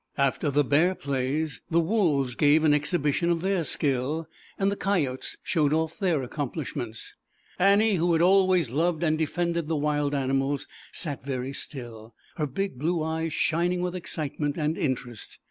[0.17, 4.27] After the Bear plays, the Wolv< an exhibition of their skill,
[4.57, 4.79] 232 ZAUBERLINDA, THE WISE WITCH.
[5.13, 7.15] Coyotes showed off their accomplish ments.
[7.59, 12.79] Annie who had always loved and defended the Wild Animals, sat very still, her big
[12.79, 15.37] blue eyes shining with excitement and interest.